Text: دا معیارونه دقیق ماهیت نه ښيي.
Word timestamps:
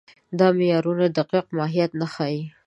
دا 0.39 0.47
معیارونه 0.57 1.05
دقیق 1.17 1.45
ماهیت 1.57 1.91
نه 2.01 2.07
ښيي. 2.13 2.41